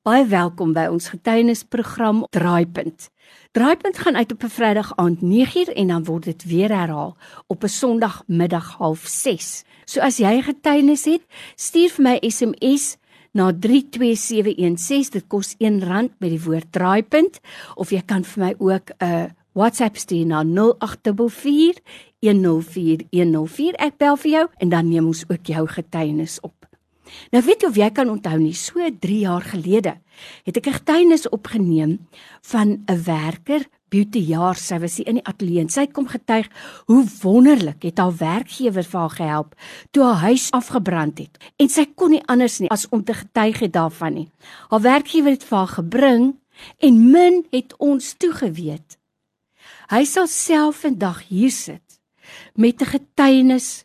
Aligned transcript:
Baie 0.00 0.22
welkom 0.24 0.70
by 0.72 0.86
ons 0.88 1.10
getuienisprogram 1.12 2.22
Draaipunt. 2.32 3.10
Draaipunt 3.52 3.98
gaan 4.00 4.16
uit 4.16 4.30
op 4.32 4.44
'n 4.44 4.48
Vrydag 4.48 4.92
aand 4.96 5.20
9uur 5.20 5.68
en 5.76 5.86
dan 5.86 6.04
word 6.04 6.24
dit 6.24 6.44
weer 6.44 6.72
herhaal 6.72 7.16
op 7.46 7.62
'n 7.64 7.68
Sondagmiddag 7.68 8.78
06:30. 8.80 9.64
So 9.84 10.00
as 10.00 10.16
jy 10.16 10.42
getuienis 10.42 11.04
het, 11.04 11.20
stuur 11.54 11.90
vir 11.90 12.02
my 12.02 12.16
SMS 12.20 12.96
na 13.32 13.52
32716. 13.52 15.10
Dit 15.10 15.24
kos 15.28 15.54
R1 15.58 16.08
met 16.18 16.30
die 16.30 16.42
woord 16.42 16.72
Draaipunt 16.72 17.40
of 17.74 17.90
jy 17.90 18.02
kan 18.06 18.24
vir 18.24 18.44
my 18.44 18.54
ook 18.58 18.90
'n 19.02 19.36
WhatsApp 19.52 19.96
stuur 19.96 20.26
na 20.26 20.42
0844 20.42 21.80
104104. 22.20 23.74
Ek 23.74 23.96
bel 23.96 24.16
vir 24.16 24.30
jou 24.30 24.48
en 24.58 24.68
dan 24.68 24.88
neem 24.88 25.06
ons 25.06 25.24
ook 25.28 25.46
jou 25.46 25.66
getuienis 25.66 26.40
op. 26.40 26.59
Nou 27.30 27.42
weet 27.44 27.62
jy 27.62 27.68
of 27.68 27.76
jy 27.76 27.90
kan 27.90 28.10
onthou 28.10 28.38
nie, 28.38 28.54
so 28.54 28.78
3 28.78 29.18
jaar 29.18 29.42
gelede 29.42 29.98
het 30.44 30.56
ek 30.56 30.66
'n 30.66 30.78
getuienis 30.80 31.28
opgeneem 31.28 31.98
van 32.42 32.84
'n 32.86 33.02
werker, 33.04 33.66
Beauty 33.90 34.20
Jaar, 34.22 34.54
sy 34.54 34.78
was 34.78 34.96
hier 35.00 35.08
in 35.10 35.18
die 35.18 35.26
ateljee 35.26 35.66
sy 35.68 35.86
kom 35.90 36.06
getuig 36.06 36.46
hoe 36.86 37.02
wonderlik 37.22 37.82
het 37.82 37.98
haar 37.98 38.14
werkgewer 38.20 38.86
vir 38.86 39.00
haar 39.00 39.16
gehelp 39.16 39.56
toe 39.90 40.04
haar 40.04 40.22
huis 40.30 40.50
afgebrand 40.54 41.18
het. 41.18 41.38
En 41.58 41.68
sy 41.68 41.86
kon 41.94 42.14
nie 42.14 42.22
anders 42.30 42.60
nie 42.60 42.70
as 42.70 42.86
om 42.94 43.02
te 43.04 43.14
getuig 43.14 43.58
het 43.66 43.72
daarvan 43.72 44.14
nie. 44.14 44.28
Haar 44.70 44.80
werkgewer 44.86 45.34
het 45.34 45.44
vir 45.44 45.58
haar 45.58 45.74
gebring 45.74 46.24
en 46.78 47.10
min 47.10 47.44
het 47.50 47.74
ons 47.78 48.14
toegeweet. 48.14 48.98
Hy 49.90 50.04
sal 50.06 50.28
self 50.30 50.84
vandag 50.86 51.24
hier 51.28 51.50
sit 51.50 52.00
met 52.54 52.80
'n 52.80 52.92
getuienis 52.94 53.84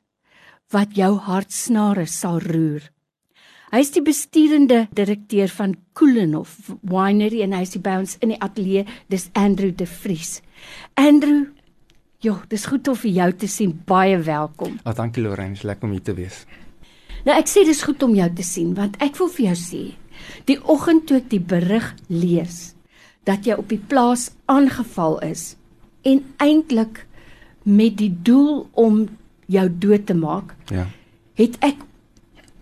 wat 0.69 0.95
jou 0.95 1.17
hartsnare 1.17 2.05
sal 2.05 2.39
roer. 2.39 2.94
Hy 3.75 3.81
is 3.83 3.89
die 3.91 4.05
besturende 4.07 4.85
direkteur 4.95 5.49
van 5.51 5.73
Koelenhof 5.99 6.69
Winery 6.87 7.41
en 7.43 7.51
hy 7.57 7.65
is 7.65 7.73
by 7.83 7.97
ons 7.99 8.13
in 8.23 8.31
die 8.31 8.37
ateljee. 8.39 8.85
Dis 9.11 9.25
Andrew 9.35 9.73
De 9.75 9.83
Vries. 9.83 10.37
Andrew, 10.95 11.41
ja, 12.23 12.37
dis 12.47 12.63
goed 12.71 12.87
om 12.87 12.95
vir 13.01 13.11
jou 13.17 13.25
te 13.41 13.49
sien. 13.51 13.73
Baie 13.89 14.15
welkom. 14.23 14.77
Ah, 14.85 14.93
oh, 14.93 14.95
dankie 14.95 15.25
Lorraine, 15.25 15.59
lekker 15.59 15.89
om 15.89 15.91
hier 15.91 16.05
te 16.07 16.15
wees. 16.15 16.45
Nou 17.27 17.35
ek 17.35 17.51
sê 17.51 17.65
dis 17.67 17.81
goed 17.83 18.05
om 18.07 18.13
jou 18.15 18.27
te 18.37 18.45
sien 18.47 18.69
want 18.77 18.95
ek 19.03 19.19
wil 19.19 19.27
vir 19.33 19.43
jou 19.49 19.55
sê, 19.59 19.81
die 20.47 20.57
oggend 20.71 21.09
toe 21.09 21.17
ek 21.19 21.27
die 21.33 21.41
berig 21.43 21.89
lees 22.07 22.61
dat 23.27 23.43
jy 23.43 23.57
op 23.59 23.67
die 23.73 23.81
plaas 23.91 24.29
aangeval 24.47 25.17
is 25.25 25.57
en 26.07 26.21
eintlik 26.39 27.01
met 27.67 27.99
die 27.99 28.13
doel 28.23 28.69
om 28.71 29.03
jou 29.51 29.67
dood 29.67 30.07
te 30.07 30.15
maak. 30.15 30.55
Ja. 30.71 30.87
Het 31.35 31.59
ek 31.65 31.83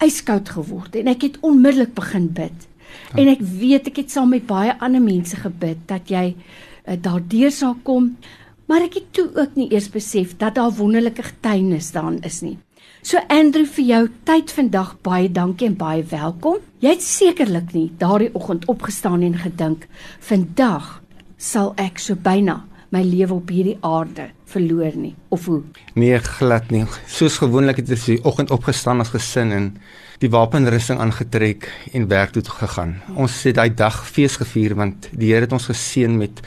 yskoud 0.06 0.50
geword 0.56 0.96
en 1.00 1.10
ek 1.12 1.28
het 1.28 1.40
onmiddellik 1.42 1.94
begin 1.98 2.30
bid. 2.36 2.68
Ja. 3.14 3.24
En 3.24 3.32
ek 3.34 3.42
weet 3.42 3.90
ek 3.90 4.04
het 4.04 4.14
saam 4.14 4.34
met 4.34 4.46
baie 4.50 4.76
ander 4.80 5.02
mense 5.02 5.38
gebid 5.40 5.86
dat 5.90 6.12
jy 6.12 6.34
uh, 6.34 6.98
daardeur 7.00 7.52
sal 7.52 7.78
kom, 7.84 8.14
maar 8.70 8.86
ek 8.86 9.00
het 9.00 9.08
toe 9.16 9.30
ook 9.34 9.56
nie 9.60 9.72
eers 9.74 9.90
besef 9.94 10.38
dat 10.38 10.56
daar 10.60 10.74
wonderlike 10.78 11.24
getuienis 11.24 11.92
daarin 11.96 12.22
is 12.24 12.42
nie. 12.46 12.58
So 13.04 13.20
Andrew 13.28 13.68
vir 13.68 13.84
jou 13.84 14.04
tyd 14.24 14.52
vandag 14.56 14.94
baie 15.04 15.28
dankie 15.28 15.68
en 15.68 15.76
baie 15.76 16.04
welkom. 16.08 16.62
Jy 16.80 16.94
het 16.96 17.04
sekerlik 17.04 17.74
nie 17.76 17.90
daardie 18.00 18.32
oggend 18.32 18.68
opgestaan 18.72 19.26
en 19.28 19.36
gedink 19.42 19.88
vandag 20.24 21.02
sal 21.36 21.74
ek 21.76 22.00
so 22.00 22.16
byna 22.16 22.62
my 22.94 23.02
lewe 23.02 23.34
op 23.34 23.50
hierdie 23.50 23.78
aarde 23.82 24.28
verloor 24.54 24.94
nie 25.00 25.16
of 25.34 25.48
hoe? 25.50 25.62
Nee, 25.98 26.20
glad 26.38 26.70
nie. 26.74 26.84
Soos 27.10 27.40
gewoonlik 27.42 27.80
het 27.82 27.90
ons 27.96 28.06
die 28.06 28.20
oggend 28.22 28.54
opgestaan 28.54 29.02
as 29.02 29.14
gesin 29.16 29.54
en 29.56 29.70
die 30.22 30.30
wapenrusting 30.32 31.02
aangetrek 31.02 31.66
en 31.98 32.06
werk 32.12 32.36
toe 32.36 32.44
gegaan. 32.46 32.94
Ons 33.18 33.40
het 33.48 33.58
daai 33.58 33.74
dag 33.74 33.98
fees 34.08 34.38
gevier 34.40 34.78
want 34.78 35.10
die 35.12 35.32
Here 35.34 35.48
het 35.48 35.56
ons 35.56 35.72
geseën 35.72 36.18
met 36.18 36.42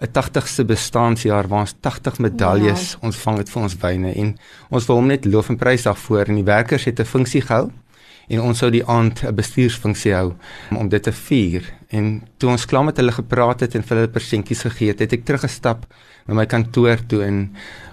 'n 0.00 0.10
80ste 0.10 0.64
bestaanjaar 0.66 1.48
waar 1.48 1.66
ons 1.66 1.76
80 1.80 2.18
medaljes 2.18 2.94
wow. 2.94 3.04
ontvang 3.04 3.38
het 3.38 3.50
vir 3.50 3.62
ons 3.62 3.76
wyne 3.76 4.12
en 4.14 4.36
ons 4.70 4.86
wil 4.86 4.96
hom 4.96 5.06
net 5.06 5.24
loof 5.24 5.48
en 5.48 5.56
prys 5.56 5.86
daarvoor 5.86 6.28
en 6.28 6.34
die 6.34 6.50
werkers 6.50 6.84
het 6.84 6.98
'n 7.00 7.04
funksie 7.04 7.42
gehou 7.42 7.70
en 8.28 8.40
ons 8.40 8.58
sou 8.58 8.70
die 8.70 8.84
aand 8.86 9.24
'n 9.24 9.34
bestuursfunksie 9.34 10.14
hou 10.14 10.34
om 10.76 10.88
dit 10.88 11.02
te 11.02 11.12
vier. 11.12 11.62
En 11.88 12.22
toe 12.36 12.50
ons 12.50 12.66
klaar 12.66 12.84
met 12.84 12.96
hulle 12.96 13.12
gepraat 13.12 13.60
het 13.60 13.74
en 13.74 13.82
vir 13.82 13.96
hulle 13.96 14.08
persentjies 14.08 14.62
gegee 14.62 14.88
het, 14.88 14.98
het 14.98 15.12
ek 15.12 15.24
teruggestap 15.24 15.86
na 16.26 16.34
my 16.34 16.46
kantoor 16.46 17.00
toe 17.10 17.22
en 17.26 17.38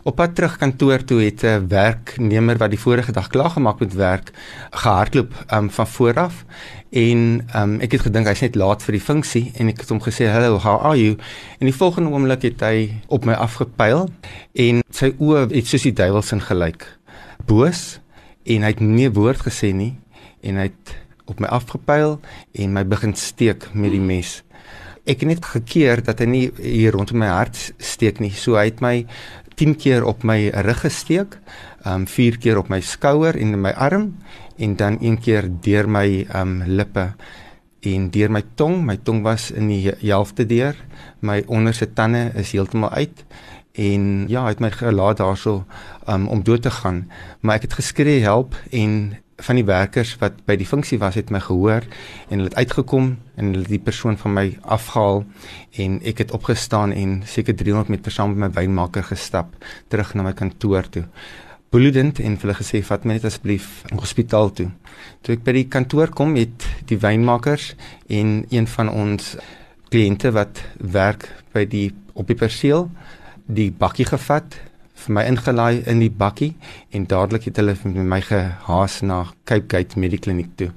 op 0.08 0.16
pad 0.20 0.36
terug 0.38 0.58
kantoor 0.62 1.04
toe 1.04 1.20
het 1.22 1.44
'n 1.44 1.68
werknemer 1.68 2.58
wat 2.58 2.70
die 2.70 2.80
vorige 2.80 3.12
dag 3.12 3.28
klaar 3.28 3.50
gemaak 3.50 3.80
met 3.80 3.94
werk 3.94 4.32
gehardloop 4.72 5.34
um, 5.54 5.70
van 5.70 5.88
voor 5.88 6.14
af 6.14 6.46
en 6.90 7.48
um, 7.56 7.80
ek 7.82 7.92
het 7.92 8.02
gedink 8.02 8.28
hy's 8.28 8.42
net 8.42 8.56
laat 8.56 8.84
vir 8.84 8.92
die 8.92 9.02
funksie 9.02 9.52
en 9.56 9.68
ek 9.68 9.80
het 9.80 9.90
hom 9.90 10.02
gesê 10.02 10.26
hello 10.30 10.58
how 10.58 10.80
are 10.86 10.98
you? 10.98 11.18
En 11.60 11.66
die 11.66 11.76
volgende 11.76 12.10
oomblik 12.10 12.42
het 12.42 12.62
hy 12.62 13.02
op 13.08 13.26
my 13.26 13.34
afgepyl 13.34 14.10
en 14.54 14.82
sy 14.92 15.14
oë 15.18 15.50
het 15.52 15.68
soos 15.68 15.84
die 15.84 15.94
duiwels 15.94 16.32
ingelyk 16.32 16.86
boos 17.46 18.00
en 18.46 18.62
hy 18.62 18.68
het 18.68 18.80
nie 18.80 19.10
'n 19.10 19.14
woord 19.14 19.42
gesê 19.46 19.74
nie 19.74 19.98
en 20.42 20.60
hy 20.60 20.70
het 20.70 20.96
op 21.30 21.42
my 21.42 21.50
afgepyl 21.54 22.18
en 22.54 22.74
my 22.74 22.84
begin 22.88 23.14
steek 23.16 23.70
met 23.74 23.94
die 23.94 24.04
mes. 24.04 24.40
Ek 25.10 25.24
het 25.24 25.30
net 25.30 25.46
gekeer 25.46 26.04
dat 26.06 26.22
hy 26.22 26.28
nie 26.30 26.46
hier 26.60 26.94
rondom 26.94 27.22
my 27.22 27.30
hart 27.32 27.58
steek 27.78 28.20
nie. 28.22 28.34
So 28.34 28.58
hy 28.60 28.70
het 28.70 28.82
my 28.84 29.06
10 29.60 29.76
keer 29.82 30.06
op 30.08 30.24
my 30.24 30.50
rug 30.66 30.84
gesteek, 30.86 31.38
um 31.88 32.06
4 32.08 32.40
keer 32.40 32.60
op 32.62 32.70
my 32.72 32.82
skouer 32.82 33.36
en 33.36 33.56
in 33.56 33.62
my 33.62 33.74
arm 33.76 34.12
en 34.58 34.76
dan 34.76 34.98
een 35.02 35.18
keer 35.20 35.50
deur 35.64 35.90
my 35.90 36.26
um 36.36 36.62
lippe 36.68 37.12
en 37.82 38.10
deur 38.12 38.32
my 38.32 38.44
tong. 38.56 38.82
My 38.86 38.98
tong 38.98 39.24
was 39.24 39.52
in 39.52 39.70
die 39.72 39.94
helfte 40.04 40.46
deur. 40.46 40.76
My 41.20 41.44
onderste 41.48 41.94
tande 41.94 42.32
is 42.36 42.52
heeltemal 42.52 42.92
uit 42.92 43.26
en 43.80 44.26
ja, 44.28 44.44
hy 44.44 44.54
het 44.56 44.64
my 44.64 44.72
gelaat 44.74 45.22
daarso 45.22 45.64
um, 46.10 46.28
om 46.28 46.44
dood 46.44 46.66
te 46.66 46.72
gaan. 46.74 47.06
Maar 47.40 47.60
ek 47.60 47.70
het 47.70 47.78
geskree 47.80 48.20
help 48.26 48.58
en 48.76 49.16
van 49.40 49.60
die 49.60 49.66
werkers 49.66 50.16
wat 50.22 50.40
by 50.48 50.56
die 50.60 50.68
funksie 50.68 51.00
was 51.02 51.18
het 51.20 51.32
my 51.34 51.42
gehoor 51.44 51.86
en 52.30 52.40
hulle 52.40 52.50
het 52.50 52.58
uitgekom 52.60 53.12
en 53.40 53.52
hulle 53.54 53.68
die 53.70 53.82
persoon 53.84 54.18
van 54.20 54.36
my 54.36 54.46
afgehaal 54.62 55.24
en 55.84 56.00
ek 56.12 56.24
het 56.26 56.34
opgestaan 56.36 56.94
en 56.96 57.20
seker 57.26 57.56
300 57.56 57.94
meter 57.94 58.14
saam 58.14 58.36
met 58.36 58.50
my 58.50 58.50
wynmaker 58.58 59.06
gestap 59.12 59.56
terug 59.88 60.14
na 60.16 60.28
my 60.28 60.34
kantoor 60.34 60.90
toe. 60.92 61.06
Bloedend 61.70 62.20
en 62.20 62.38
hulle 62.42 62.58
gesê 62.58 62.82
vat 62.86 63.06
my 63.06 63.20
net 63.20 63.28
asseblief 63.30 63.84
hospitaal 63.94 64.52
toe. 64.58 64.70
Toe 65.22 65.36
ek 65.38 65.44
by 65.46 65.54
die 65.60 65.68
kantoor 65.70 66.10
kom 66.16 66.34
het 66.40 66.66
die 66.90 66.98
wynmakers 67.00 67.74
en 68.10 68.42
een 68.50 68.68
van 68.76 68.90
ons 68.90 69.36
kliënte 69.90 70.34
wat 70.34 70.64
werk 70.78 71.30
by 71.54 71.66
die 71.70 71.90
op 72.14 72.28
die 72.30 72.38
perseel 72.38 72.90
die 73.50 73.70
bakkie 73.74 74.06
gevat 74.06 74.58
vir 75.04 75.16
my 75.16 75.24
ingelaai 75.30 75.84
in 75.92 76.02
die 76.04 76.12
bakkie 76.12 76.52
en 76.96 77.06
dadelik 77.10 77.48
het 77.50 77.62
hulle 77.62 77.76
met 77.84 78.10
my 78.16 78.20
gehaas 78.26 79.00
na 79.02 79.24
Cape 79.46 79.68
Gate 79.72 80.00
Medikliniek 80.00 80.56
toe. 80.60 80.72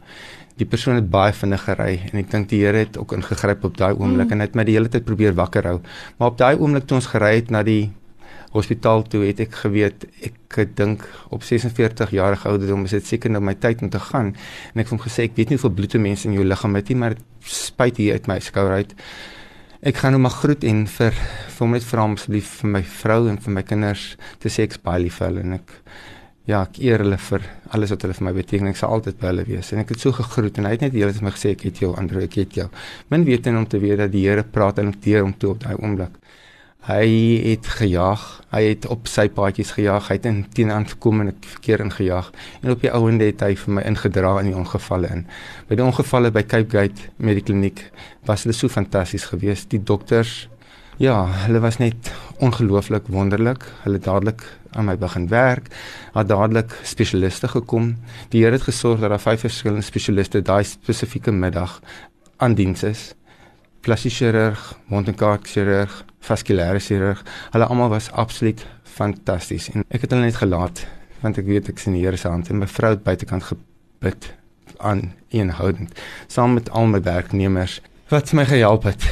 Die 0.61 0.69
persoon 0.69 0.99
het 1.01 1.09
baie 1.11 1.33
vinnig 1.33 1.65
gery 1.67 1.97
en 2.11 2.21
ek 2.21 2.31
dink 2.31 2.51
die 2.51 2.61
Here 2.63 2.85
het 2.85 2.99
ook 3.01 3.17
ingegryp 3.17 3.65
op 3.65 3.77
daai 3.81 3.93
oomblik 3.95 4.29
mm. 4.29 4.37
en 4.37 4.45
het 4.47 4.55
my 4.55 4.67
die 4.69 4.77
hele 4.77 4.93
tyd 4.93 5.07
probeer 5.09 5.35
wakker 5.35 5.67
hou. 5.67 5.81
Maar 6.19 6.35
op 6.35 6.39
daai 6.39 6.55
oomblik 6.55 6.87
toe 6.87 7.01
ons 7.01 7.11
gery 7.15 7.35
het 7.41 7.51
na 7.51 7.65
die 7.67 7.91
hospitaal 8.53 9.03
toe 9.09 9.25
het 9.25 9.41
ek 9.47 9.55
geweet 9.63 10.07
ek 10.29 10.59
dink 10.77 11.05
op 11.33 11.45
46 11.47 12.13
jarige 12.13 12.49
ouderdom 12.51 12.85
is 12.85 12.97
dit 12.99 13.13
seker 13.15 13.33
nou 13.33 13.41
my 13.45 13.55
tyd 13.57 13.81
om 13.83 13.91
te 13.93 14.01
gaan 14.11 14.35
en 14.35 14.83
ek 14.83 14.85
het 14.85 14.93
hom 14.93 15.01
gesê 15.01 15.29
ek 15.29 15.39
weet 15.39 15.53
nie 15.53 15.57
hoeveel 15.57 15.77
bloed 15.79 15.97
mense 16.05 16.29
in 16.29 16.37
jou 16.37 16.45
liggaam 16.45 16.77
het 16.77 16.93
nie 16.93 16.99
maar 17.01 17.17
spyt 17.49 18.01
hier 18.03 18.19
uit 18.21 18.29
my 18.29 18.37
skouer 18.45 18.83
uit 18.83 18.93
Ek 19.83 19.97
gaan 19.99 20.13
nou 20.15 20.21
maar 20.23 20.31
groet 20.31 20.63
en 20.63 20.85
vir 20.87 21.17
vir 21.17 21.59
hom 21.59 21.73
net 21.75 21.83
vra 21.83 22.05
asseblief 22.07 22.51
vir 22.61 22.71
my 22.71 22.81
vrou 22.87 23.25
en 23.27 23.39
vir 23.43 23.55
my 23.57 23.63
kinders 23.67 24.05
te 24.39 24.51
sê 24.55 24.63
ek's 24.63 24.79
baie 24.79 25.01
lief 25.03 25.17
vir 25.19 25.27
hulle 25.27 25.43
en 25.43 25.57
ek 25.57 25.73
ja, 26.47 26.61
ek 26.61 26.79
eer 26.79 27.03
hulle 27.03 27.19
vir 27.19 27.49
alles 27.75 27.91
wat 27.91 28.07
hulle 28.07 28.15
vir 28.15 28.27
my 28.29 28.33
beteken. 28.37 28.69
Ek 28.71 28.79
sal 28.79 28.95
altyd 28.95 29.19
by 29.19 29.33
hulle 29.33 29.47
wees. 29.49 29.73
En 29.75 29.83
ek 29.83 29.91
het 29.91 30.05
so 30.05 30.15
gegroet 30.15 30.61
en 30.61 30.69
hy 30.69 30.73
het 30.77 30.85
net 30.87 30.95
die 30.95 31.03
hele 31.03 31.17
tyd 31.17 31.27
my 31.27 31.35
gesê 31.35 31.57
ek 31.57 31.67
het 31.67 31.83
jou, 31.83 31.91
Andre, 31.99 32.23
ek 32.29 32.39
het 32.45 32.61
jou. 32.61 32.69
Min 33.11 33.27
weet 33.27 33.51
en 33.51 33.59
om 33.65 33.67
te 33.67 33.83
weet 33.83 33.99
dat 34.05 34.15
die 34.15 34.23
Here 34.29 34.47
praat 34.55 34.79
en 34.79 34.95
deur 35.03 35.27
om 35.27 35.35
toe 35.35 35.51
op 35.57 35.65
daai 35.67 35.75
oomblik. 35.75 36.15
Hy 36.83 37.07
het 37.47 37.67
gejaag. 37.79 38.23
Hy 38.51 38.61
het 38.73 38.89
op 38.91 39.07
sy 39.07 39.29
paadjies 39.31 39.71
gejaag. 39.77 40.09
Hy 40.11 40.17
het 40.19 40.25
in 40.27 40.41
teen 40.51 40.73
aan 40.75 40.89
gekom 40.91 41.21
en 41.23 41.29
verkeer 41.47 41.85
ingejaag. 41.85 42.33
En 42.63 42.73
op 42.75 42.83
die 42.83 42.91
ouende 42.91 43.29
het 43.29 43.45
hy 43.47 43.53
vir 43.61 43.77
my 43.77 43.85
ingedra 43.87 44.33
in 44.41 44.51
die 44.51 44.57
ongevalle 44.59 45.13
in. 45.15 45.23
By 45.69 45.79
die 45.79 45.87
ongevalle 45.87 46.33
by 46.35 46.43
Cape 46.43 46.75
Gate 46.75 47.07
Medikliniek 47.23 47.85
was 48.27 48.43
hulle 48.43 48.57
so 48.59 48.67
fantasties 48.67 49.29
geweest. 49.31 49.71
Die 49.71 49.79
dokters 49.79 50.49
ja, 50.99 51.23
hulle 51.47 51.63
was 51.63 51.79
net 51.79 52.11
ongelooflik 52.43 53.07
wonderlik. 53.15 53.63
Hulle 53.87 54.03
dadelik 54.03 54.43
aan 54.75 54.91
my 54.91 54.99
begin 54.99 55.31
werk. 55.31 55.71
Het 56.19 56.35
dadelik 56.35 56.75
spesialiste 56.83 57.55
gekom. 57.55 57.93
Die 58.35 58.43
Here 58.43 58.59
het 58.59 58.67
gesorg 58.67 58.99
dat 58.99 59.15
daar 59.15 59.23
vyf 59.23 59.47
verskillende 59.47 59.87
spesialiste 59.87 60.43
daai 60.43 60.65
spesifieke 60.67 61.31
middag 61.31 61.79
aan 62.43 62.59
diens 62.59 62.83
is 62.83 63.13
plastiese 63.83 64.25
chirurg, 64.25 64.63
mond 64.91 65.09
en 65.11 65.19
kaak 65.19 65.47
chirurg, 65.51 65.93
vaskulêre 66.23 66.81
chirurg. 66.81 67.23
Hulle 67.55 67.69
almal 67.69 67.93
was 67.93 68.11
absoluut 68.11 68.65
fantasties 68.87 69.71
en 69.73 69.87
ek 69.91 70.05
het 70.05 70.13
hulle 70.15 70.29
net 70.29 70.41
gelaat 70.41 70.85
want 71.23 71.39
ek 71.39 71.47
weet 71.47 71.71
ek 71.71 71.81
sien 71.81 71.95
die 71.97 72.03
Here 72.03 72.19
se 72.19 72.29
hand 72.29 72.51
en 72.51 72.61
my 72.61 72.69
vrou 72.69 72.93
het 72.93 73.05
buitekant 73.07 73.47
gebid 73.47 74.33
aan 74.83 75.13
eenhoudend 75.31 75.99
saam 76.27 76.59
met 76.59 76.71
al 76.71 76.91
my 76.91 77.01
werknemers 77.03 77.81
wat 78.13 78.33
my 78.37 78.45
gehelp 78.45 78.83
het. 78.85 79.05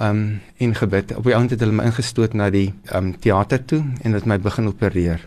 Um 0.00 0.40
in 0.56 0.74
gebed. 0.74 1.16
Op 1.16 1.24
die 1.24 1.34
aand 1.36 1.50
het 1.50 1.60
hulle 1.64 1.72
my 1.72 1.86
ingestoot 1.88 2.34
na 2.36 2.50
die 2.52 2.74
um 2.94 3.14
teater 3.18 3.64
toe 3.64 3.80
en 4.04 4.12
het 4.12 4.26
my 4.28 4.36
begin 4.38 4.68
opereer. 4.68 5.24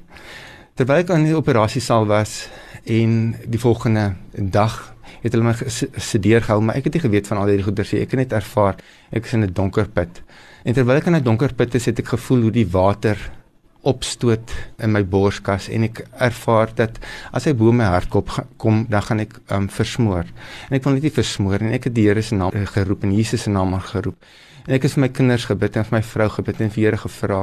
Terwyl 0.77 1.01
ek 1.01 1.09
aan 1.09 1.25
die 1.25 1.35
operasiesaal 1.35 2.05
was 2.05 2.45
en 2.85 3.33
die 3.49 3.59
volgende 3.59 4.13
dag 4.31 4.77
het 5.25 5.33
hulle 5.33 5.47
my 5.47 5.55
gesedeer 5.57 6.43
gehou, 6.45 6.61
maar 6.61 6.77
ek 6.77 6.89
het 6.89 6.97
nie 6.97 7.05
geweet 7.07 7.29
van 7.29 7.41
al 7.41 7.49
hierdie 7.49 7.65
goeders 7.65 7.93
nie. 7.95 8.03
Ek 8.05 8.13
het 8.13 8.21
net 8.21 8.35
ervaar 8.37 8.77
ek 9.11 9.25
is 9.25 9.33
in 9.33 9.43
'n 9.43 9.53
donker 9.53 9.87
put. 9.89 10.21
En 10.63 10.73
terwyl 10.73 10.97
ek 10.97 11.07
in 11.07 11.15
'n 11.15 11.23
donker 11.23 11.53
put 11.53 11.75
is, 11.75 11.85
het 11.85 11.99
ek 11.99 12.13
gevoel 12.13 12.41
hoe 12.41 12.51
die 12.51 12.67
water 12.67 13.17
opstoot 13.85 14.53
in 14.81 14.91
my 14.93 15.03
borskas 15.05 15.67
en 15.73 15.85
ek 15.87 16.01
ervaar 16.25 16.73
dat 16.77 16.97
as 17.35 17.45
hy 17.45 17.53
bo 17.57 17.73
my 17.75 17.85
hart 17.93 18.09
kop 18.13 18.31
kom 18.61 18.85
dan 18.89 19.05
gaan 19.05 19.21
ek 19.23 19.37
um, 19.53 19.69
versmoor. 19.69 20.25
En 20.69 20.77
ek 20.77 20.85
wil 20.85 20.97
net 20.97 21.07
nie 21.07 21.13
versmoor 21.13 21.61
en 21.61 21.75
ek 21.77 21.89
het 21.89 21.95
die 21.97 22.07
Here 22.09 22.23
se 22.25 22.37
naam 22.37 22.55
uh, 22.57 22.65
geroep 22.69 23.05
en 23.05 23.13
Jesus 23.15 23.45
se 23.45 23.53
naam 23.53 23.77
geroep. 23.91 24.17
En 24.65 24.73
ek 24.73 24.87
het 24.87 24.95
vir 24.95 25.03
my 25.03 25.09
kinders 25.13 25.45
gebid 25.45 25.75
en 25.77 25.85
vir 25.85 25.95
my 25.99 26.01
vrou 26.09 26.25
gebid 26.39 26.61
en 26.65 26.71
vir 26.73 26.81
Here 26.81 26.97
gevra. 26.97 27.41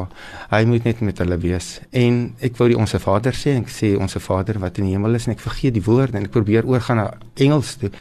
Hy 0.51 0.63
moet 0.67 0.89
net 0.89 1.03
met 1.07 1.21
hulle 1.23 1.39
wees. 1.45 1.77
En 1.95 2.23
ek 2.43 2.59
wou 2.59 2.67
die 2.73 2.79
onsse 2.79 2.99
Vader 3.03 3.37
sê 3.39 3.55
en 3.55 3.63
ek 3.63 3.71
sê 3.71 3.93
onsse 3.95 4.23
Vader 4.23 4.59
wat 4.63 4.81
in 4.83 4.89
die 4.91 4.97
hemel 4.97 5.15
is 5.19 5.29
en 5.29 5.37
ek 5.37 5.45
vergeet 5.45 5.77
die 5.77 5.85
woorde 5.87 6.19
en 6.19 6.27
ek 6.27 6.35
probeer 6.35 6.67
oorgaan 6.67 6.99
na 6.99 7.07
Engels 7.39 7.77
toe. 7.79 7.93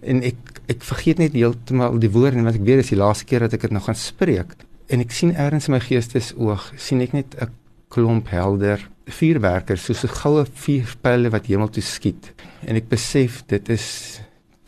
En 0.00 0.24
ek 0.24 0.62
ek 0.72 0.86
vergeet 0.88 1.20
net 1.20 1.36
heeltemal 1.36 1.98
die 2.00 2.08
woorde 2.14 2.40
want 2.40 2.56
ek 2.56 2.64
weet 2.64 2.80
dis 2.80 2.94
die 2.94 3.00
laaste 3.02 3.28
keer 3.28 3.44
dat 3.44 3.58
ek 3.58 3.66
dit 3.68 3.76
nog 3.76 3.84
gaan 3.90 4.00
spreek. 4.00 4.56
En 4.88 5.04
ek 5.04 5.12
sien 5.12 5.34
ergens 5.36 5.68
in 5.68 5.76
my 5.76 5.82
geestesoog 5.84 6.70
sien 6.80 7.04
ek 7.04 7.12
net 7.12 7.36
'n 7.36 7.52
klomp 7.94 8.30
helder 8.34 8.82
vuurwerkers 9.06 9.84
soos 9.84 10.04
'n 10.04 10.16
goue 10.20 10.44
vuurpyle 10.64 11.30
wat 11.30 11.46
hemel 11.46 11.68
toe 11.68 11.82
skiet. 11.82 12.32
En 12.66 12.76
ek 12.76 12.88
besef 12.88 13.42
dit 13.46 13.68
is 13.68 14.20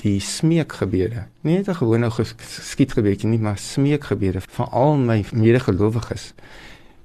die 0.02 0.20
smeekgebede. 0.20 1.26
Nie 1.40 1.56
net 1.56 1.68
'n 1.68 1.80
gewone 1.82 2.10
skietgebedjie 2.70 3.28
nie 3.28 3.38
maar 3.38 3.58
smeekgebede 3.58 4.40
van 4.40 4.70
al 4.70 4.96
my 4.96 5.24
medegelowiges. 5.32 6.34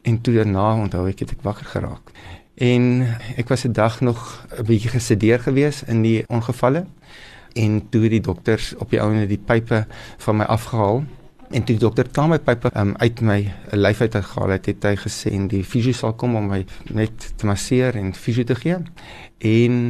En 0.02 0.22
toe 0.22 0.34
daarna 0.34 0.76
onthou 0.76 1.08
ek 1.08 1.20
het 1.20 1.32
ek 1.32 1.42
wakker 1.42 1.66
geraak. 1.66 2.12
En 2.56 3.08
ek 3.38 3.48
was 3.48 3.66
'n 3.66 3.72
dag 3.72 4.02
nog 4.02 4.46
'n 4.60 4.66
bietjie 4.66 4.90
gesedeer 4.90 5.40
gewees 5.40 5.84
in 5.84 6.02
die 6.02 6.24
ongevalle. 6.28 6.86
En 7.54 7.90
toe 7.90 8.10
die 8.10 8.22
dokters 8.22 8.76
op 8.78 8.90
die 8.90 9.02
ouene 9.02 9.28
die 9.28 9.42
pype 9.46 9.88
van 10.18 10.36
my 10.38 10.44
afgehaal 10.44 11.04
En 11.52 11.66
toe 11.66 11.76
die 11.76 11.82
dokter 11.84 12.08
klaar 12.08 12.30
my 12.32 12.40
pype 12.40 12.70
um, 12.80 12.94
uit 13.04 13.20
my 13.28 13.40
lyf 13.76 14.02
uit 14.02 14.16
gehaal 14.16 14.54
het, 14.56 14.70
het 14.72 14.86
hy 14.88 14.94
gesê 15.02 15.34
en 15.36 15.50
die 15.52 15.66
fisio 15.68 15.92
sal 15.98 16.14
kom 16.16 16.38
om 16.40 16.48
my 16.48 16.62
net 16.96 17.26
te 17.36 17.50
masseer 17.50 17.98
en 18.00 18.14
fisio 18.16 18.48
te 18.48 18.56
gee. 18.56 18.78
En 19.52 19.82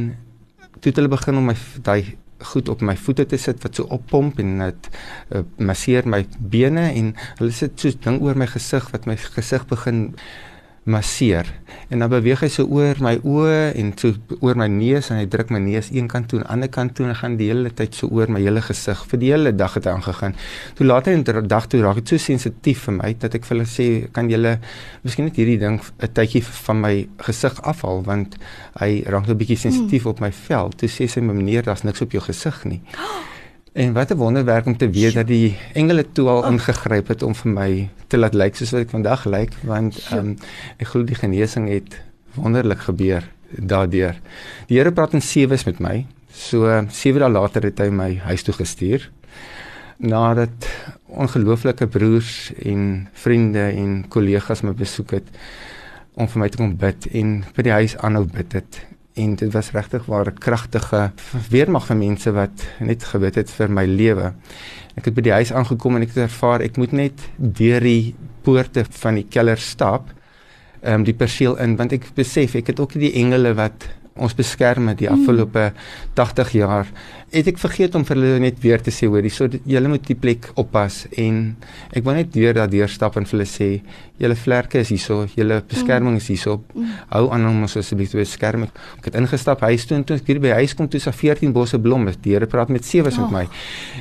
toe 0.80 0.90
het 0.90 0.98
hulle 0.98 1.12
begin 1.12 1.38
om 1.38 1.46
my 1.52 1.54
daai 1.86 2.16
goed 2.42 2.68
op 2.72 2.82
my 2.82 2.96
voete 2.98 3.28
te 3.30 3.38
sit 3.38 3.62
wat 3.62 3.78
so 3.78 3.86
oppomp 3.94 4.40
en 4.42 4.56
dit 4.64 4.88
uh, 4.90 5.44
masseer 5.62 6.08
my 6.10 6.24
bene 6.38 6.88
en 6.90 7.12
hulle 7.38 7.54
sit 7.54 7.78
so 7.78 7.94
ding 8.02 8.18
oor 8.24 8.38
my 8.38 8.48
gesig 8.50 8.88
wat 8.90 9.06
my 9.06 9.14
gesig 9.22 9.66
begin 9.70 10.08
masseer 10.84 11.46
en 11.92 12.00
dan 12.02 12.10
beweeg 12.10 12.40
hy 12.42 12.48
so 12.50 12.64
oor 12.66 12.98
my 13.04 13.12
oë 13.22 13.74
en 13.78 13.92
so 13.98 14.16
oor 14.40 14.58
my 14.58 14.66
neus 14.72 15.10
en 15.12 15.20
hy 15.20 15.26
druk 15.30 15.52
my 15.54 15.60
neus 15.62 15.92
een 15.94 16.08
kant 16.10 16.26
toe 16.30 16.40
en 16.40 16.46
ander 16.50 16.70
kant 16.72 16.94
toe 16.98 17.06
en 17.06 17.14
gaan 17.18 17.36
die 17.38 17.50
hele 17.52 17.70
tyd 17.78 17.94
so 17.94 18.08
oor 18.10 18.32
my 18.32 18.40
hele 18.42 18.62
gesig 18.64 19.04
vir 19.10 19.20
die 19.22 19.30
hele 19.30 19.52
dag 19.54 19.76
het 19.78 19.86
aangegaan. 19.86 20.34
Toe 20.78 20.86
later 20.86 21.14
in 21.14 21.22
die 21.26 21.46
dag 21.46 21.68
toe 21.70 21.82
raak 21.84 22.00
dit 22.00 22.14
so 22.14 22.18
sensitief 22.18 22.86
vir 22.88 22.96
my 22.98 23.12
dat 23.24 23.36
ek 23.38 23.46
vir 23.46 23.56
hulle 23.56 23.68
sê 23.70 23.88
kan 24.16 24.30
julle 24.32 24.56
miskien 25.04 25.28
net 25.28 25.38
hierdie 25.38 25.60
ding 25.62 25.78
'n 25.78 26.12
tydjie 26.18 26.42
van 26.42 26.80
my 26.80 26.94
gesig 27.28 27.60
afhaal 27.62 28.02
want 28.08 28.38
hy 28.80 29.04
raak 29.06 29.28
'n 29.28 29.38
bietjie 29.38 29.60
sensitief 29.68 30.04
mm. 30.04 30.10
op 30.10 30.20
my 30.20 30.32
vel. 30.32 30.72
Toe 30.74 30.88
sê 30.88 31.06
sy 31.06 31.20
meneer 31.20 31.62
daar's 31.62 31.84
niks 31.84 32.02
op 32.02 32.10
jou 32.10 32.22
gesig 32.22 32.64
nie. 32.64 32.82
Oh. 32.96 33.22
En 33.72 33.92
wat 33.92 34.10
'n 34.10 34.16
wonderwerk 34.16 34.66
om 34.66 34.76
te 34.76 34.90
weet 34.90 35.14
dat 35.14 35.26
die 35.26 35.56
engele 35.72 36.12
toe 36.12 36.28
al 36.28 36.42
oh. 36.42 36.50
ingegryp 36.50 37.08
het 37.08 37.22
om 37.22 37.34
vir 37.34 37.50
my 37.50 37.88
te 38.06 38.18
laat 38.18 38.34
lyk 38.34 38.56
soos 38.56 38.70
wat 38.70 38.80
ek 38.80 38.90
vandag 38.90 39.24
lyk 39.24 39.54
want 39.64 40.08
um, 40.12 40.36
ek 40.76 40.86
glo 40.92 41.04
die 41.04 41.16
genesing 41.16 41.68
het 41.68 41.96
wonderlik 42.34 42.78
gebeur 42.78 43.24
daardeur. 43.56 44.20
Die 44.68 44.76
Here 44.76 44.92
praat 44.92 45.12
in 45.12 45.20
sewes 45.20 45.64
met 45.64 45.80
my. 45.80 46.06
So 46.32 46.68
7 46.88 47.20
dae 47.20 47.30
later 47.30 47.62
het 47.62 47.78
hy 47.78 47.88
my 47.88 48.16
huis 48.16 48.42
toe 48.42 48.54
gestuur 48.54 49.10
nadat 49.96 50.68
ongelooflike 51.06 51.86
broers 51.86 52.52
en 52.58 53.08
vriende 53.12 53.70
en 53.70 54.04
kollegas 54.08 54.62
my 54.62 54.72
besoek 54.72 55.10
het 55.10 55.28
om 56.14 56.28
vir 56.28 56.40
my 56.40 56.48
te 56.48 56.60
kom 56.60 56.76
bid 56.76 57.06
en 57.12 57.44
vir 57.54 57.68
die 57.68 57.72
huis 57.72 57.96
aanhou 57.96 58.24
bid 58.28 58.52
het 58.52 58.80
en 59.14 59.34
dit 59.36 59.52
was 59.52 59.70
regtig 59.70 60.04
waar 60.06 60.26
'n 60.26 60.38
kragtige 60.38 61.12
weermag 61.50 61.86
van 61.86 61.98
mense 61.98 62.32
wat 62.32 62.66
net 62.80 63.04
gewet 63.04 63.34
het 63.34 63.50
vir 63.50 63.70
my 63.70 63.84
lewe. 63.84 64.32
Ek 64.94 65.04
het 65.04 65.14
by 65.14 65.20
die 65.20 65.32
huis 65.32 65.52
aangekom 65.52 65.96
en 65.96 66.02
ek 66.02 66.08
het 66.08 66.16
ervaar 66.16 66.60
ek 66.60 66.76
moet 66.76 66.92
net 66.92 67.20
deur 67.36 67.80
die 67.80 68.14
poorte 68.42 68.84
van 68.90 69.14
die 69.14 69.26
keller 69.28 69.58
stap, 69.58 70.12
ehm 70.80 70.94
um, 70.94 71.04
die 71.04 71.14
perseel 71.14 71.58
in 71.58 71.76
want 71.76 71.92
ek 71.92 72.14
besef 72.14 72.54
ek 72.54 72.66
het 72.66 72.80
ook 72.80 72.92
die 72.92 73.12
engele 73.12 73.54
wat 73.54 73.88
ons 74.14 74.34
beskerm 74.36 74.90
het 74.92 74.98
die 75.00 75.08
mm. 75.08 75.20
afgelope 75.20 75.72
80 76.18 76.52
jaar. 76.58 76.90
Het 77.32 77.48
ek 77.52 77.60
vergeet 77.62 77.94
om 77.96 78.04
vir 78.04 78.18
hulle 78.18 78.40
net 78.44 78.58
weer 78.60 78.82
te 78.84 78.92
sê 78.92 79.08
hoor, 79.08 79.24
so 79.32 79.48
julle 79.48 79.88
moet 79.88 80.04
die 80.04 80.16
plek 80.18 80.50
oppas 80.60 81.06
en 81.20 81.40
ek 81.96 82.04
wil 82.04 82.18
net 82.20 82.36
weer 82.36 82.56
daardeur 82.58 82.92
stap 82.92 83.16
en 83.16 83.28
vir 83.28 83.38
hulle 83.38 83.48
sê 83.48 83.70
julle 84.20 84.36
vlerke 84.38 84.82
is 84.82 84.92
hierso, 84.92 85.22
julle 85.36 85.62
beskerming 85.68 86.20
is 86.20 86.28
hierso. 86.30 86.60
Mm. 86.74 86.92
Hou 87.14 87.24
aan 87.32 87.48
om 87.48 87.64
ons 87.66 87.78
asseblief 87.80 88.12
te 88.12 88.20
beskerm. 88.20 88.68
Ek 89.00 89.10
het 89.10 89.18
ingestap 89.18 89.64
huis 89.64 89.88
toe 89.88 89.98
en 89.98 90.06
toe 90.06 90.20
ek 90.20 90.28
hier 90.28 90.42
by 90.44 90.54
huis 90.60 90.76
kom 90.76 90.90
toe 90.92 91.00
sa 91.02 91.14
14 91.16 91.54
bosse 91.56 91.80
blomme. 91.82 92.14
Die 92.22 92.36
Here 92.36 92.48
praat 92.48 92.72
met 92.72 92.86
sewe 92.88 93.10
oh. 93.12 93.24
met 93.24 93.32
my. 93.32 93.44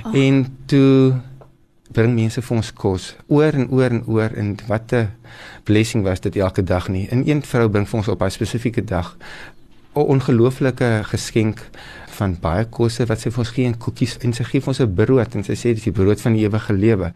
Oh. 0.04 0.16
En 0.16 0.46
toe 0.72 1.14
bring 1.92 2.14
mense 2.16 2.40
vir 2.40 2.57
ons 2.57 2.69
kos 2.75 3.10
oor 3.28 3.56
en 3.57 3.68
oor 3.72 3.92
en 3.92 4.04
oor 4.07 4.36
en 4.40 4.54
wat 4.68 4.94
'n 4.94 5.10
blessing 5.64 6.04
was 6.04 6.19
dit 6.19 6.36
elke 6.36 6.64
dag 6.64 6.88
nie. 6.88 7.07
In 7.12 7.24
een 7.28 7.42
vrou 7.42 7.69
bring 7.69 7.88
vir 7.88 7.98
ons 7.98 8.07
op 8.07 8.22
'n 8.22 8.30
spesifieke 8.30 8.84
dag 8.84 9.18
'n 9.96 10.08
ongelooflike 10.14 11.04
geskenk 11.12 11.64
van 12.18 12.36
baie 12.42 12.66
kosse 12.66 13.06
wat 13.06 13.20
sy 13.20 13.30
vir 13.30 13.40
ons 13.44 13.54
gee 13.56 13.66
en 13.66 13.78
koekies 13.78 14.18
en 14.24 14.34
sy 14.34 14.44
gee 14.44 14.62
vir 14.62 14.72
ons 14.74 14.82
'n 14.82 14.96
brood 14.96 15.36
en 15.36 15.44
sy 15.44 15.54
sê 15.54 15.74
dis 15.74 15.84
die 15.84 15.92
brood 15.92 16.22
van 16.22 16.34
die 16.34 16.46
ewige 16.46 16.74
lewe. 16.74 17.14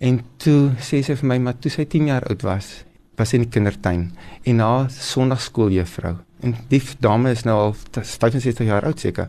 En 0.00 0.20
toe 0.38 0.72
sê 0.78 1.02
sy 1.02 1.14
vir 1.14 1.28
my 1.28 1.38
maar 1.38 1.58
toe 1.58 1.70
sy 1.70 1.84
10 1.84 2.06
jaar 2.06 2.24
oud 2.30 2.42
was, 2.42 2.84
was 3.16 3.28
sy 3.28 3.36
in 3.36 3.42
die 3.42 3.50
kindertuin 3.50 4.10
en 4.44 4.56
na 4.56 4.88
sonnaarskooljuffrou 4.88 6.16
en 6.42 6.56
die 6.68 6.82
dame 7.00 7.30
is 7.30 7.44
nou 7.44 7.56
al 7.68 7.74
65 7.92 8.66
jaar 8.66 8.84
oud 8.84 8.98
seker. 8.98 9.28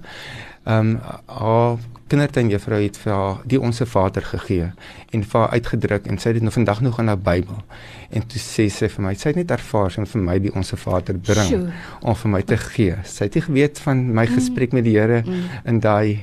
Ehm 0.63 0.93
um, 0.95 0.99
haar 1.25 1.77
kindertuinjuffrou 2.07 2.77
het 2.83 2.97
vir 3.01 3.13
haar 3.13 3.39
die 3.49 3.59
onsse 3.59 3.85
Vader 3.89 4.23
gegee 4.23 4.67
en 5.15 5.23
vir 5.23 5.39
haar 5.39 5.55
uitgedruk 5.57 6.05
en 6.07 6.19
sy 6.21 6.29
het 6.29 6.37
dit 6.37 6.45
nou 6.45 6.53
vandag 6.53 6.81
nog 6.85 6.99
in 7.01 7.09
haar 7.09 7.19
Bybel. 7.19 7.57
En 8.13 8.27
toe 8.27 8.41
sê 8.41 8.67
sy 8.71 8.89
vir 8.93 9.05
my, 9.05 9.13
sy 9.17 9.31
het 9.31 9.39
net 9.39 9.51
ervaar 9.51 9.91
sy 9.91 10.05
vir 10.11 10.23
my 10.27 10.37
die 10.43 10.53
onsse 10.53 10.77
Vader 10.77 11.17
bring 11.17 11.49
sure. 11.49 11.73
om 12.01 12.15
vir 12.15 12.33
my 12.35 12.41
te 12.47 12.59
gee. 12.67 12.99
Sy 13.09 13.27
het 13.27 13.39
nie 13.39 13.45
geweet 13.47 13.81
van 13.83 14.05
my 14.11 14.27
mm. 14.27 14.37
gesprek 14.37 14.77
met 14.77 14.87
die 14.87 14.95
Here 14.95 15.23
mm. 15.25 15.43
in 15.73 15.81
daai 15.83 16.19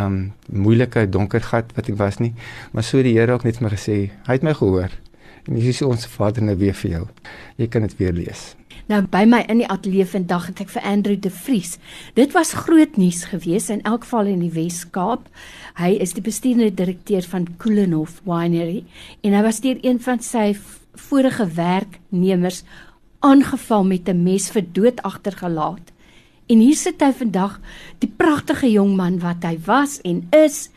um 0.00 0.18
moeilike 0.50 1.06
donker 1.06 1.44
gat 1.44 1.70
wat 1.76 1.88
ek 1.88 1.98
was 2.00 2.18
nie, 2.18 2.32
maar 2.72 2.82
so 2.82 3.02
die 3.02 3.14
Here 3.14 3.36
ook 3.36 3.44
net 3.46 3.60
vir 3.60 3.68
my 3.68 3.74
gesê, 3.76 3.98
hy 4.26 4.38
het 4.38 4.46
my 4.46 4.56
gehoor. 4.58 4.90
En 5.44 5.60
hier 5.60 5.70
is 5.70 5.82
ons 5.84 6.08
Vader 6.08 6.42
nou 6.42 6.56
weer 6.56 6.74
vir 6.74 6.96
jou. 6.96 7.06
Jy 7.60 7.68
kan 7.68 7.84
dit 7.84 7.98
weer 8.00 8.16
lees. 8.16 8.54
Nou 8.84 8.98
by 9.08 9.22
my 9.24 9.38
in 9.48 9.62
die 9.62 9.68
ateljee 9.72 10.04
vandag 10.04 10.50
het 10.50 10.58
ek 10.60 10.72
vir 10.74 10.82
Andrew 10.84 11.16
De 11.16 11.30
Vries. 11.32 11.78
Dit 12.18 12.34
was 12.36 12.52
groot 12.66 12.98
nuus 13.00 13.22
geweest 13.30 13.72
in 13.72 13.80
elk 13.88 14.02
geval 14.04 14.28
in 14.34 14.42
die 14.44 14.52
Wes-Kaap. 14.52 15.30
Hy 15.80 15.94
is 16.04 16.12
die 16.12 16.24
bestuurende 16.24 16.68
direkteur 16.82 17.24
van 17.30 17.46
Coolenhof 17.62 18.18
Winery 18.28 18.82
en 19.24 19.32
hy 19.32 19.40
was 19.46 19.62
deur 19.64 19.80
een 19.80 20.02
van 20.04 20.20
sy 20.20 20.50
vorige 21.06 21.46
werknemers 21.56 22.60
aangeval 23.24 23.88
met 23.88 24.08
'n 24.08 24.20
mes 24.22 24.50
vir 24.52 24.64
dood 24.72 25.00
agtergelaat. 25.02 25.88
En 26.46 26.58
hier 26.60 26.76
sit 26.76 27.00
hy 27.00 27.12
vandag, 27.12 27.60
die 27.98 28.12
pragtige 28.16 28.68
jong 28.68 28.96
man 28.96 29.18
wat 29.18 29.42
hy 29.44 29.56
was 29.64 30.00
en 30.04 30.26
is 30.30 30.68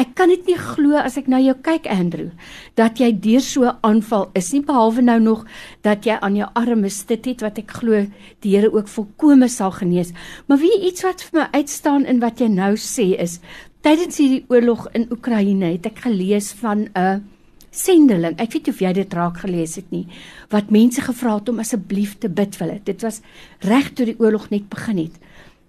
Ek 0.00 0.14
kan 0.16 0.30
dit 0.32 0.46
nie 0.48 0.56
glo 0.56 0.96
as 0.96 1.18
ek 1.20 1.26
na 1.28 1.36
jou 1.42 1.52
kyk 1.60 1.84
Andrew 1.92 2.30
dat 2.78 3.00
jy 3.02 3.10
deur 3.12 3.42
so 3.44 3.68
'n 3.68 3.76
aanval 3.84 4.30
is 4.34 4.52
nie 4.52 4.62
behalwe 4.64 5.02
nou 5.02 5.20
nog 5.20 5.44
dat 5.82 6.06
jy 6.06 6.16
aan 6.20 6.36
jou 6.36 6.48
arme 6.54 6.88
sit 6.88 7.26
het 7.26 7.42
wat 7.42 7.58
ek 7.58 7.70
glo 7.70 8.06
die 8.40 8.56
Here 8.56 8.72
ook 8.72 8.88
volkome 8.88 9.48
sal 9.48 9.70
genees. 9.70 10.12
Maar 10.46 10.58
wie 10.58 10.88
iets 10.88 11.02
wat 11.02 11.20
vir 11.22 11.40
my 11.40 11.46
uitstaan 11.52 12.06
in 12.06 12.20
wat 12.20 12.40
jy 12.40 12.48
nou 12.48 12.76
sê 12.76 13.20
is 13.20 13.40
tydens 13.82 14.16
hierdie 14.16 14.44
oorlog 14.48 14.88
in 14.94 15.08
Oekraïne 15.10 15.72
het 15.72 15.86
ek 15.86 15.98
gelees 15.98 16.52
van 16.52 16.88
'n 16.96 17.22
sendeling. 17.70 18.40
Ek 18.40 18.52
weet 18.52 18.68
of 18.68 18.80
jy 18.80 18.92
dit 18.92 19.14
raak 19.14 19.36
gelees 19.36 19.76
het 19.76 19.90
nie 19.90 20.06
wat 20.48 20.70
mense 20.70 21.00
gevra 21.00 21.34
het 21.34 21.48
om 21.48 21.58
asseblief 21.58 22.18
te 22.18 22.28
bid 22.28 22.56
vir 22.56 22.66
hulle. 22.66 22.80
Dit 22.84 23.02
was 23.02 23.20
reg 23.60 23.92
toe 23.92 24.06
die 24.06 24.18
oorlog 24.18 24.50
net 24.50 24.68
begin 24.68 24.98
het. 24.98 25.20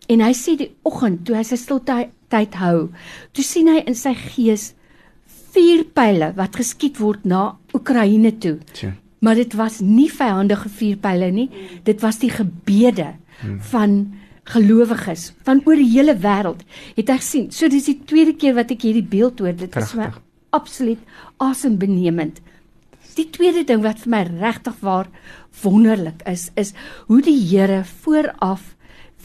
En 0.07 0.21
hy 0.21 0.31
sê 0.31 0.55
die 0.55 0.71
oggend 0.83 1.25
toe 1.25 1.35
hy 1.35 1.43
sy 1.43 1.55
stilte 1.55 2.09
tyd 2.31 2.55
hou, 2.61 2.89
toe 3.35 3.45
sien 3.45 3.69
hy 3.71 3.83
in 3.85 3.97
sy 3.97 4.13
gees 4.15 4.71
vier 5.51 5.83
pile 5.95 6.31
wat 6.37 6.57
geskiet 6.59 6.99
word 7.01 7.25
na 7.27 7.51
Oekraïne 7.75 8.33
toe. 8.39 8.57
Tja. 8.73 8.93
Maar 9.21 9.37
dit 9.37 9.53
was 9.53 9.79
nie 9.85 10.09
vyandige 10.09 10.69
vuurpyle 10.73 11.29
nie, 11.35 11.49
dit 11.85 11.99
was 12.01 12.17
die 12.23 12.31
gebede 12.33 13.11
hmm. 13.41 13.59
van 13.69 13.99
gelowiges 14.49 15.27
van 15.45 15.61
oor 15.69 15.77
die 15.77 15.91
hele 15.91 16.15
wêreld 16.17 16.63
het 16.97 17.11
ek 17.13 17.21
sien. 17.25 17.51
So 17.53 17.69
dis 17.69 17.89
die 17.91 17.99
tweede 18.09 18.33
keer 18.33 18.55
wat 18.57 18.73
ek 18.73 18.87
hierdie 18.87 19.05
beeld 19.05 19.43
hoor. 19.43 19.53
Dit 19.57 19.75
is 19.77 19.93
my 19.97 20.09
absoluut 20.55 21.01
asembenemend. 21.43 22.41
Die 23.15 23.27
tweede 23.29 23.63
ding 23.67 23.83
wat 23.83 24.01
vir 24.01 24.13
my 24.15 24.23
regtig 24.29 24.77
waar 24.81 25.09
wonderlik 25.61 26.23
is, 26.29 26.49
is 26.55 26.73
hoe 27.09 27.19
die 27.23 27.37
Here 27.37 27.83
vooraf 28.03 28.73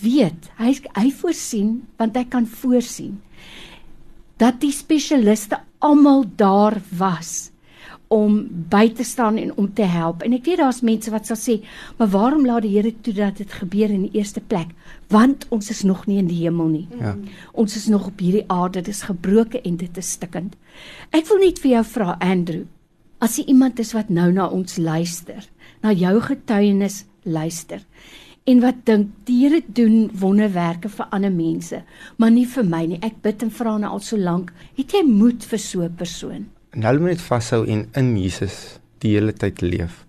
weet. 0.00 0.50
Hy 0.58 0.72
hy 0.96 1.10
voorsien 1.20 1.80
want 2.00 2.16
hy 2.16 2.24
kan 2.30 2.46
voorsien 2.46 3.20
dat 4.40 4.60
die 4.60 4.72
spesialiste 4.74 5.58
almal 5.84 6.24
daar 6.36 6.80
was 6.98 7.50
om 8.12 8.36
by 8.70 8.86
te 8.94 9.04
staan 9.04 9.38
en 9.40 9.50
om 9.58 9.66
te 9.74 9.82
help. 9.82 10.22
En 10.22 10.34
ek 10.36 10.44
weet 10.46 10.60
daar's 10.62 10.82
mense 10.86 11.10
wat 11.10 11.26
sal 11.26 11.36
sê, 11.36 11.64
"Maar 11.98 12.08
waarom 12.08 12.46
laat 12.46 12.62
die 12.62 12.76
Here 12.76 12.94
toe 13.00 13.12
dat 13.12 13.36
dit 13.36 13.52
gebeur 13.52 13.90
in 13.90 14.02
die 14.02 14.18
eerste 14.18 14.40
plek? 14.40 14.68
Want 15.08 15.46
ons 15.48 15.70
is 15.70 15.82
nog 15.82 16.06
nie 16.06 16.18
in 16.18 16.26
die 16.26 16.42
hemel 16.44 16.66
nie. 16.66 16.88
Ja. 17.00 17.16
Ons 17.52 17.76
is 17.76 17.86
nog 17.86 18.06
op 18.06 18.18
hierdie 18.18 18.44
aarde. 18.46 18.82
Dit 18.82 18.88
is 18.88 19.02
gebroke 19.02 19.60
en 19.60 19.76
dit 19.76 19.96
is 19.96 20.10
stikkend." 20.10 20.56
Ek 21.10 21.26
wil 21.26 21.38
net 21.38 21.58
vir 21.58 21.70
jou 21.70 21.84
vra, 21.84 22.16
Andrew, 22.20 22.64
as 23.18 23.36
jy 23.36 23.44
iemand 23.44 23.78
is 23.78 23.92
wat 23.92 24.08
nou 24.08 24.32
na 24.32 24.46
ons 24.46 24.76
luister, 24.76 25.48
na 25.82 25.92
jou 25.92 26.20
getuienis 26.20 27.04
luister 27.22 27.80
en 28.46 28.60
wat 28.60 28.84
dink 28.84 29.08
die 29.26 29.40
Here 29.42 29.62
doen 29.66 30.10
wonderwerke 30.14 30.88
vir 30.88 31.06
ander 31.10 31.32
mense, 31.32 31.82
maar 32.16 32.30
nie 32.30 32.46
vir 32.46 32.64
my 32.64 32.86
nie. 32.86 33.00
Ek 33.02 33.22
bid 33.22 33.42
en 33.42 33.50
vra 33.50 33.78
nou 33.78 33.90
al 33.90 34.00
so 34.00 34.16
lank. 34.16 34.52
Het 34.76 34.92
jy 34.92 35.02
moed 35.06 35.44
vir 35.44 35.58
so 35.58 35.82
'n 35.82 35.94
persoon? 35.94 36.46
en 36.76 36.84
hulle 36.84 37.00
moet 37.00 37.14
net 37.14 37.22
vashou 37.24 37.62
en 37.72 37.86
in 37.96 38.10
Jesus 38.20 38.56
die 39.00 39.14
hele 39.16 39.32
tyd 39.32 39.62
leef. 39.64 40.04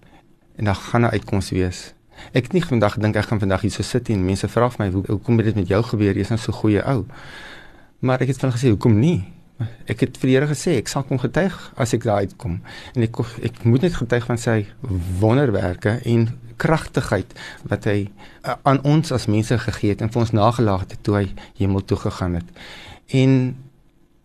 En 0.59 0.67
dan 0.67 0.75
gaan 0.75 1.01
'n 1.01 1.13
uitkoms 1.15 1.49
wees. 1.49 1.93
Ek 2.33 2.43
het 2.43 2.53
nie 2.53 2.63
vandag 2.65 2.93
gedink 2.93 3.15
ek 3.15 3.25
gaan 3.25 3.39
vandag 3.39 3.61
hier 3.61 3.71
so 3.71 3.83
sit 3.83 4.09
en 4.09 4.25
mense 4.25 4.47
vra 4.47 4.69
vir 4.69 4.85
my 4.85 4.91
hoe 4.91 5.03
hoekom 5.07 5.37
het 5.37 5.45
dit 5.45 5.55
met 5.55 5.67
jou 5.67 5.83
gebeur? 5.83 6.15
Jy's 6.15 6.29
nou 6.29 6.39
so 6.39 6.51
goeie 6.51 6.83
ou. 6.83 7.05
Maar 7.99 8.21
ek 8.21 8.27
het 8.27 8.37
van 8.37 8.51
gesê 8.51 8.69
hoekom 8.69 8.99
nie? 8.99 9.23
Ek 9.85 9.99
het 9.99 10.17
vir 10.17 10.27
die 10.27 10.35
Here 10.35 10.47
gesê 10.47 10.77
ek 10.77 10.87
sal 10.87 11.03
kom 11.03 11.19
getuig 11.19 11.73
as 11.75 11.93
ek 11.93 12.03
daar 12.03 12.17
uitkom. 12.17 12.61
En 12.95 13.01
ek 13.01 13.15
ek 13.41 13.63
moet 13.63 13.81
net 13.81 13.93
getuig 13.93 14.25
van 14.25 14.37
sy 14.37 14.65
wonderwerke 15.19 16.01
en 16.03 16.39
kragtigheid 16.61 17.33
wat 17.69 17.87
hy 17.89 18.07
uh, 18.07 18.57
aan 18.67 18.81
ons 18.83 19.11
as 19.15 19.29
mense 19.31 19.57
gegee 19.67 19.93
het 19.93 20.01
en 20.01 20.11
vir 20.13 20.23
ons 20.25 20.35
nagelaat 20.35 20.91
het 20.95 21.03
toe 21.05 21.15
hy 21.21 21.25
hemel 21.61 21.85
toe 21.85 21.97
gegaan 22.01 22.39
het. 22.41 22.49
En 23.13 23.55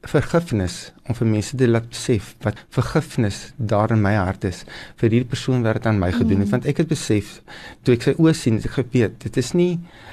vergifnis 0.02 0.90
om 1.09 1.16
vir 1.18 1.26
mense 1.26 1.56
te 1.59 1.66
laat 1.66 1.88
besef 1.90 2.32
wat 2.44 2.61
vergifnis 2.75 3.38
daar 3.56 3.90
in 3.94 4.02
my 4.04 4.12
hart 4.14 4.44
is 4.47 4.62
vir 5.00 5.09
hierdie 5.09 5.30
persoon 5.32 5.64
wat 5.66 5.80
dit 5.80 5.88
aan 5.90 5.99
my 5.99 6.12
gedoen 6.14 6.44
het 6.44 6.47
mm. 6.47 6.52
want 6.54 6.68
ek 6.71 6.82
het 6.85 6.92
besef 6.92 7.40
toe 7.82 7.97
ek 7.97 8.06
sy 8.06 8.14
oë 8.23 8.35
sien 8.38 8.61
ek 8.62 8.76
geweet 8.76 9.18
dit 9.25 9.40
is 9.42 9.50
nie 9.59 9.73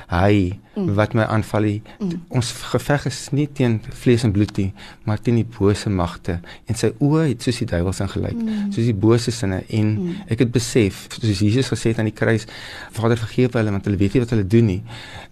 hy 0.10 0.58
mm. 0.74 0.90
wat 0.98 1.14
my 1.18 1.28
aanval 1.30 1.68
nie 1.70 1.78
mm. 2.00 2.16
ons 2.42 2.50
geveg 2.72 3.06
is 3.12 3.22
nie 3.38 3.46
teen 3.60 3.78
vlees 4.02 4.26
en 4.26 4.34
bloed 4.34 4.56
nie 4.58 4.72
maar 5.06 5.22
teen 5.22 5.38
die 5.38 5.46
bose 5.60 5.94
magte 5.94 6.40
en 6.66 6.82
sy 6.82 6.90
oë 6.98 7.28
het 7.28 7.46
soos 7.46 7.62
die 7.62 7.70
duiwels 7.70 8.02
ingelyk 8.08 8.42
mm. 8.42 8.68
soos 8.74 8.90
die 8.90 9.00
bose 9.06 9.36
sinne 9.36 9.62
en 9.70 9.94
mm. 9.94 10.28
ek 10.34 10.46
het 10.48 10.54
besef 10.58 11.06
soos 11.20 11.46
Jesus 11.46 11.70
gesê 11.70 11.94
het 11.94 12.02
aan 12.02 12.10
die 12.10 12.18
kruis 12.18 12.50
Vader 12.98 13.22
vergewe 13.22 13.62
hulle 13.62 13.78
want 13.78 13.86
hulle 13.86 14.02
weet 14.02 14.18
nie 14.18 14.26
wat 14.26 14.34
hulle 14.34 14.50
doen 14.58 14.72
nie 14.74 14.82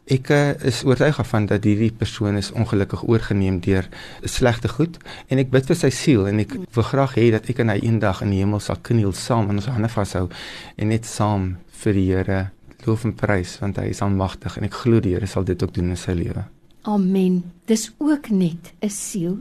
ek 0.08 0.30
uh, 0.32 0.54
is 0.68 0.84
oortuig 0.88 1.18
van 1.28 1.48
dat 1.50 1.66
hierdie 1.68 1.92
persoon 1.92 2.38
is 2.40 2.54
ongelukkig 2.56 3.04
oorgeneem 3.08 3.60
deur 3.64 3.88
slegte 4.24 4.70
goed 4.72 4.96
en 5.28 5.42
ek 5.42 5.47
ek 5.48 5.54
bid 5.54 5.70
vir 5.70 5.80
sy 5.80 5.90
siel 5.96 6.28
en 6.28 6.42
ek 6.44 6.58
wil 6.76 6.84
graag 6.84 7.16
hê 7.16 7.30
dat 7.32 7.48
ek 7.48 7.62
en 7.64 7.72
hy 7.72 7.80
eendag 7.88 8.20
in 8.26 8.34
die 8.36 8.42
hemel 8.44 8.60
sal 8.64 8.82
kniel 8.84 9.14
saam 9.16 9.48
en 9.48 9.62
ons 9.62 9.70
hande 9.72 9.88
vashou 9.88 10.26
en 10.28 10.92
net 10.92 11.08
saam 11.08 11.54
vir 11.84 11.96
die 11.96 12.06
Here 12.12 12.40
loof 12.84 13.06
en 13.08 13.16
prys 13.16 13.56
want 13.62 13.80
hy 13.80 13.88
is 13.94 14.04
almagtig 14.04 14.58
en 14.60 14.68
ek 14.68 14.76
glo 14.84 15.00
die 15.04 15.16
Here 15.16 15.30
sal 15.32 15.48
dit 15.48 15.64
ook 15.64 15.72
doen 15.76 15.94
in 15.96 16.00
sy 16.00 16.18
lewe. 16.20 16.44
Amen. 16.88 17.44
Dis 17.68 17.92
ook 18.00 18.30
net 18.30 18.74
'n 18.84 18.90
siel 18.90 19.38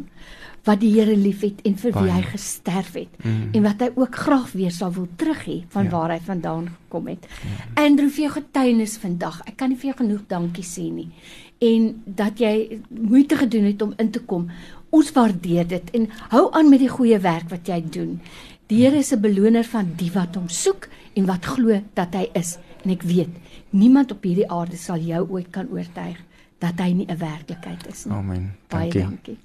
wat 0.66 0.80
die 0.82 0.92
Here 0.94 1.16
liefhet 1.16 1.62
en 1.64 1.74
vir 1.78 1.92
wie 1.94 2.10
hy 2.10 2.22
gesterf 2.22 2.94
het 2.94 3.12
mm. 3.22 3.54
en 3.54 3.62
wat 3.62 3.82
hy 3.82 3.90
ook 3.94 4.14
graag 4.14 4.52
weer 4.52 4.70
sal 4.70 4.92
wil 4.92 5.08
terug 5.16 5.44
hê 5.46 5.58
van 5.74 5.84
ja. 5.84 5.90
waar 5.90 6.10
hy 6.10 6.20
vandaan 6.26 6.68
gekom 6.68 7.06
het. 7.06 7.26
Ja. 7.42 7.84
Andrew 7.84 8.10
vir 8.10 8.26
jou 8.26 8.32
getuienis 8.40 8.96
vandag. 8.98 9.42
Ek 9.46 9.56
kan 9.56 9.70
nie 9.70 9.78
vir 9.78 9.92
jou 9.92 9.98
genoeg 10.02 10.24
dankie 10.28 10.66
sê 10.66 10.86
nie. 10.90 11.10
En 11.58 12.02
dat 12.04 12.38
jy 12.38 12.80
moeite 12.90 13.36
gedoen 13.36 13.64
het 13.64 13.82
om 13.82 13.94
in 13.96 14.10
te 14.10 14.20
kom 14.20 14.50
Ons 14.90 15.12
waardeer 15.12 15.66
dit 15.66 15.90
en 15.90 16.08
hou 16.30 16.52
aan 16.52 16.68
met 16.68 16.80
die 16.80 16.92
goeie 16.92 17.18
werk 17.18 17.50
wat 17.50 17.68
jy 17.68 17.80
doen. 17.90 18.20
Die 18.66 18.82
Here 18.82 18.96
is 18.98 19.12
'n 19.12 19.20
beloner 19.20 19.64
van 19.64 19.92
die 19.96 20.10
wat 20.12 20.34
hom 20.34 20.48
soek 20.48 20.88
en 21.14 21.26
wat 21.26 21.44
glo 21.44 21.82
dat 21.94 22.14
hy 22.14 22.30
is. 22.34 22.58
En 22.84 22.90
ek 22.90 23.02
weet, 23.02 23.30
niemand 23.70 24.10
op 24.10 24.22
hierdie 24.22 24.50
aarde 24.50 24.76
sal 24.76 24.98
jou 24.98 25.26
ooit 25.30 25.50
kan 25.50 25.68
oortuig 25.70 26.18
dat 26.58 26.78
hy 26.78 26.92
nie 26.92 27.06
'n 27.08 27.18
werklikheid 27.18 27.86
is 27.86 28.04
nie. 28.04 28.14
Amen. 28.14 28.54
Baie 28.68 28.90
dankie. 28.90 29.02
dankie. 29.02 29.38